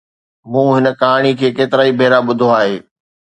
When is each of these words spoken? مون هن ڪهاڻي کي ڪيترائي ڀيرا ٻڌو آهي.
مون 0.51 0.67
هن 0.75 0.85
ڪهاڻي 1.01 1.31
کي 1.39 1.47
ڪيترائي 1.57 1.91
ڀيرا 1.99 2.19
ٻڌو 2.27 2.47
آهي. 2.59 2.75